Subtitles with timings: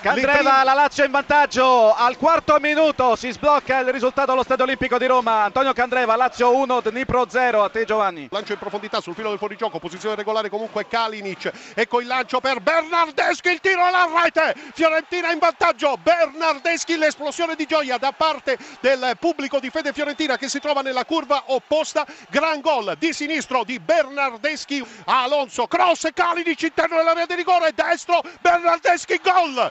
[0.00, 4.96] Candreva, la Lazio in vantaggio al quarto minuto, si sblocca il risultato allo Stadio Olimpico
[4.96, 5.42] di Roma.
[5.42, 7.64] Antonio Candreva, Lazio 1, Dnipro 0.
[7.64, 8.28] A te Giovanni.
[8.30, 11.50] Lancio in profondità sul filo del fuorigioco, posizione regolare comunque Kalinic.
[11.74, 14.54] Ecco il lancio per Bernardeschi, il tiro alla rete.
[14.72, 15.98] Fiorentina in vantaggio.
[16.00, 21.04] Bernardeschi, l'esplosione di gioia da parte del pubblico di Fede Fiorentina che si trova nella
[21.04, 22.06] curva opposta.
[22.28, 24.86] Gran gol di sinistro di Bernardeschi.
[25.06, 29.70] Alonso, cross, Kalinic interno dell'area di rigore, destro, Bernardeschi, gol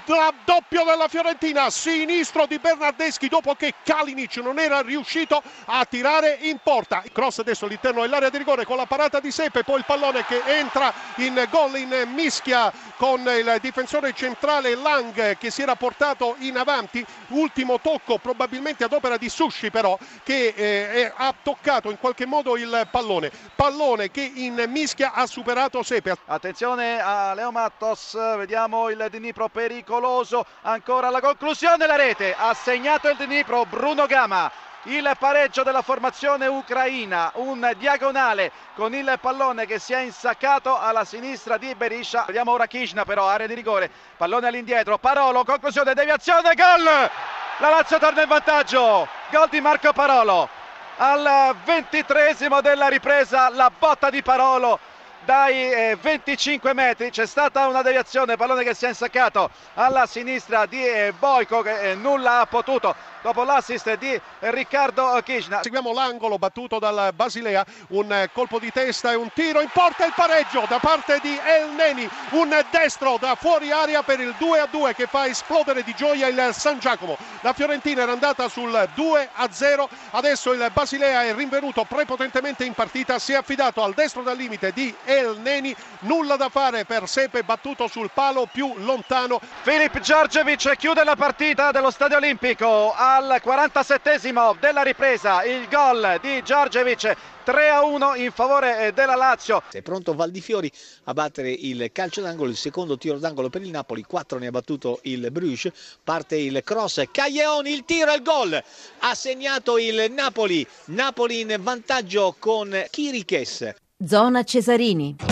[0.05, 6.57] doppio della Fiorentina, sinistro di Bernardeschi dopo che Kalinic non era riuscito a tirare in
[6.61, 7.03] porta.
[7.11, 10.41] Cross adesso all'interno dell'area di rigore con la parata di Sepe, poi il pallone che
[10.45, 16.57] entra in gol in mischia con il difensore centrale Lang che si era portato in
[16.57, 17.05] avanti.
[17.29, 22.57] Ultimo tocco probabilmente ad opera di Sushi però che eh, ha toccato in qualche modo
[22.57, 23.31] il pallone.
[23.55, 26.15] Pallone che in mischia ha superato Sepe.
[26.25, 29.49] Attenzione a Leo Mattos, vediamo il Dnipro
[29.91, 34.49] pericoloso, ancora la conclusione la rete, ha segnato il Dnipro Bruno Gama
[34.85, 41.05] il pareggio della formazione ucraina, un diagonale con il pallone che si è insaccato alla
[41.05, 42.23] sinistra di Beriscia.
[42.25, 46.83] Vediamo ora Kishna però, area di rigore, pallone all'indietro, Parolo, conclusione, deviazione, gol!
[46.83, 50.49] La Lazio torna in vantaggio, gol di Marco Parolo.
[50.97, 54.79] Al ventitresimo della ripresa la botta di Parolo
[55.25, 57.09] dai eh, 25 metri.
[57.09, 61.91] C'è stata una deviazione pallone che si è insaccato alla sinistra di eh, Boico che
[61.91, 62.95] eh, nulla ha potuto.
[63.21, 65.61] Dopo l'assist di Riccardo Kishna.
[65.61, 70.05] Seguiamo l'angolo battuto dal Basilea, un colpo di testa e un tiro in porta.
[70.05, 74.59] Il pareggio da parte di El Neni, un destro da fuori aria per il 2
[74.59, 77.15] a 2 che fa esplodere di gioia il San Giacomo.
[77.41, 82.73] La Fiorentina era andata sul 2 a 0, adesso il Basilea è rinvenuto prepotentemente in
[82.73, 87.07] partita, si è affidato al destro dal limite di El Neni, nulla da fare per
[87.07, 89.41] Sepe battuto sul palo più lontano.
[89.61, 94.19] Filip Giorgevic chiude la partita dello Stadio Olimpico al 47
[94.59, 99.61] della ripresa il gol di Giorgevic 3 a 1 in favore della Lazio.
[99.69, 100.71] È pronto Valdifiori
[101.05, 104.51] a battere il calcio d'angolo, il secondo tiro d'angolo per il Napoli, 4 ne ha
[104.51, 105.71] battuto il Bruges,
[106.03, 108.63] parte il cross, Caglioni, il tiro e il gol,
[108.99, 113.73] ha segnato il Napoli, Napoli in vantaggio con Chiriches.
[114.03, 115.30] Zona Cesarini.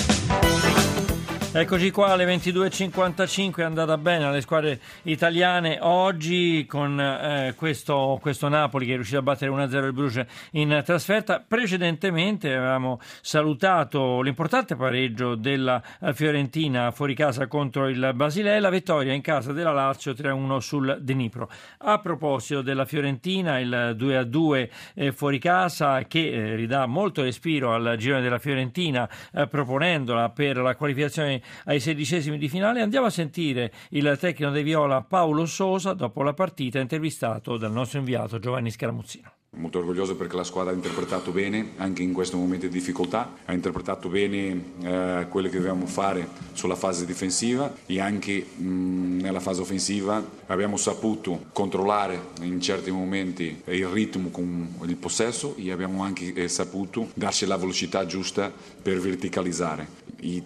[1.51, 8.47] Eccoci qua alle 22.55 è andata bene alle squadre italiane oggi con eh, questo, questo,
[8.49, 11.43] Napoli che è riuscito a battere 1-0 il Bruce in trasferta.
[11.45, 15.81] Precedentemente avevamo salutato l'importante pareggio della
[16.13, 21.49] Fiorentina fuori casa contro il Basilea la vittoria in casa della Lazio 3-1 sul Dnipro.
[21.79, 27.95] A proposito della Fiorentina, il 2-2 eh, fuori casa che eh, ridà molto respiro al
[27.97, 32.81] girone della Fiorentina eh, proponendola per la qualificazione ai sedicesimi di finale.
[32.81, 37.99] Andiamo a sentire il tecnico dei Viola Paolo Sosa dopo la partita intervistato dal nostro
[37.99, 39.33] inviato Giovanni Scaramuzzino.
[39.51, 43.51] Molto orgoglioso perché la squadra ha interpretato bene anche in questo momento di difficoltà, ha
[43.51, 49.61] interpretato bene eh, quello che dovevamo fare sulla fase difensiva e anche mh, nella fase
[49.61, 56.31] offensiva abbiamo saputo controllare in certi momenti il ritmo con il possesso e abbiamo anche
[56.31, 59.87] eh, saputo darci la velocità giusta per verticalizzare.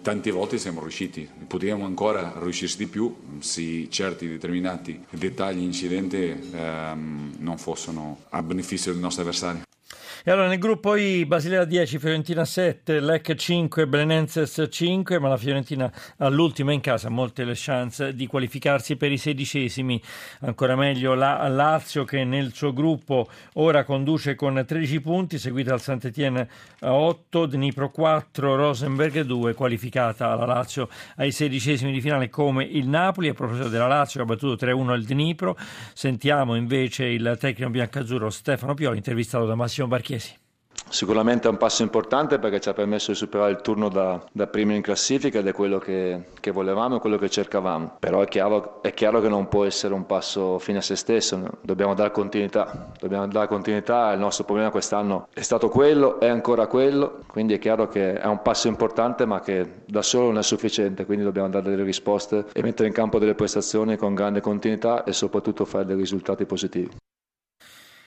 [0.00, 6.16] Tante volte siamo riusciti, potevamo ancora riuscirci di più se certi determinati dettagli incidenti
[6.52, 9.63] ehm, non fossero a beneficio del nostro avversario.
[10.26, 15.36] E allora nel gruppo I Basilea 10, Fiorentina 7, Lec 5, Belenenses 5, ma la
[15.36, 20.00] Fiorentina all'ultima in casa molte le chance di qualificarsi per i sedicesimi.
[20.40, 25.82] Ancora meglio la Lazio che nel suo gruppo ora conduce con 13 punti, seguita dal
[25.82, 26.48] Saint-Étienne
[26.80, 33.28] 8, Dnipro 4, Rosenberg 2, qualificata la Lazio ai sedicesimi di finale come il Napoli.
[33.28, 35.54] A proposito della Lazio che ha battuto 3-1 il Dnipro,
[35.92, 40.12] sentiamo invece il tecnico biancazzurro Stefano Pioli intervistato da Massimo Barchieri.
[40.14, 40.36] Chiesi.
[40.88, 44.46] Sicuramente è un passo importante perché ci ha permesso di superare il turno da, da
[44.46, 47.96] primo in classifica ed è quello che, che volevamo e quello che cercavamo.
[47.98, 51.58] Però è chiaro, è chiaro, che non può essere un passo fine a se stesso,
[51.62, 52.92] dobbiamo dare continuità.
[53.00, 57.58] Dobbiamo dare continuità, il nostro problema quest'anno è stato quello, è ancora quello, quindi è
[57.58, 61.48] chiaro che è un passo importante ma che da solo non è sufficiente, quindi dobbiamo
[61.48, 65.86] dare delle risposte e mettere in campo delle prestazioni con grande continuità e soprattutto fare
[65.86, 67.02] dei risultati positivi.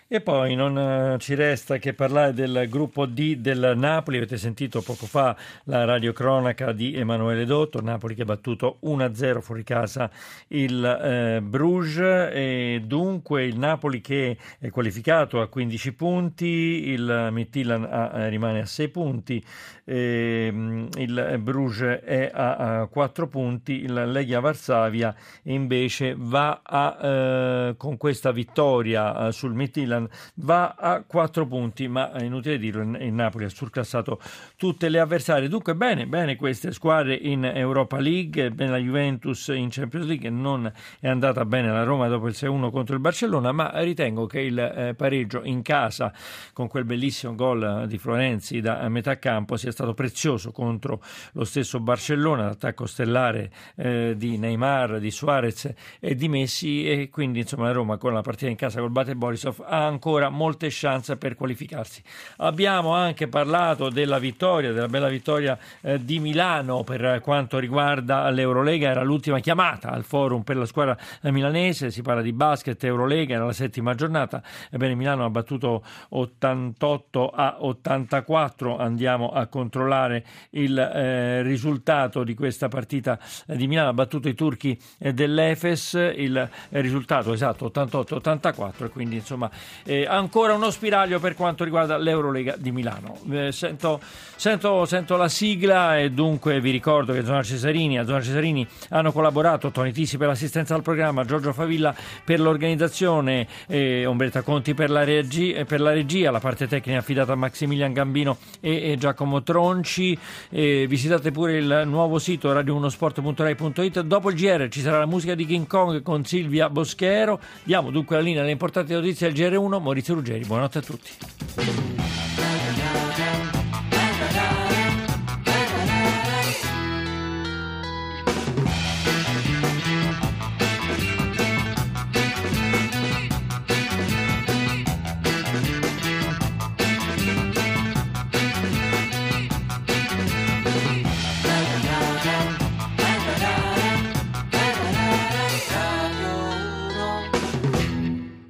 [0.10, 4.16] E poi non eh, ci resta che parlare del gruppo D del Napoli.
[4.16, 7.82] Avete sentito poco fa la radiocronaca di Emanuele Dotto.
[7.82, 10.10] Napoli che ha battuto 1-0 fuori casa
[10.48, 12.30] il eh, Bruges.
[12.32, 18.66] E dunque il Napoli che è qualificato a 15 punti, il Mittilan eh, rimane a
[18.66, 19.44] 6 punti,
[19.84, 25.14] eh, il Bruges è a, a 4 punti, il Legia Varsavia
[25.44, 31.88] invece va a, eh, con questa vittoria eh, sul Mittilan Milan va a 4 punti,
[31.88, 34.20] ma è inutile dirlo, il Napoli ha surclassato
[34.56, 35.50] tutte le avversarie.
[35.50, 40.72] Dunque bene, bene queste squadre in Europa League, bene la Juventus in Champions League, non
[41.00, 44.58] è andata bene la Roma dopo il 6-1 contro il Barcellona, ma ritengo che il
[44.60, 46.14] eh, pareggio in casa
[46.54, 51.02] con quel bellissimo gol di Florenzi da metà campo sia stato prezioso contro
[51.34, 57.40] lo stesso Barcellona, l'attacco stellare eh, di Neymar, di Suarez e di Messi e quindi
[57.40, 61.18] insomma la Roma con la partita in casa col Bate Borisov ha ancora molte chance
[61.18, 62.02] per qualificarsi.
[62.38, 68.90] Abbiamo anche parlato della vittoria, della bella vittoria eh, di Milano per quanto riguarda l'Eurolega,
[68.90, 73.46] era l'ultima chiamata al forum per la squadra milanese, si parla di basket, Eurolega, era
[73.46, 81.42] la settima giornata, ebbene Milano ha battuto 88 a 84, andiamo a controllare il eh,
[81.42, 87.72] risultato di questa partita di Milano, ha battuto i turchi eh, dell'Efes, il risultato esatto
[87.74, 89.50] 88-84 e quindi insomma
[89.84, 93.18] eh, ancora uno spiraglio per quanto riguarda l'Eurolega di Milano.
[93.32, 94.00] Eh, sento,
[94.36, 99.12] sento, sento, la sigla e dunque vi ricordo che Zona Cesarini, a Zona Cesarini hanno
[99.12, 104.90] collaborato Toni Tissi per l'assistenza al programma, Giorgio Favilla per l'organizzazione, eh, Ombretta Conti per
[104.90, 109.44] la, regia, per la, regia, la parte tecnica affidata a Maximilian Gambino e, e Giacomo
[109.44, 110.18] Tronci.
[110.50, 114.02] visitate pure il nuovo sito radio1sport.rai.it.
[114.02, 117.40] Dopo il GR ci sarà la musica di King Kong con Silvia Boschero.
[117.64, 121.97] Diamo dunque la linea alle importanti notizie del GR1 Maurizio Ruggeri, buonanotte a tutti.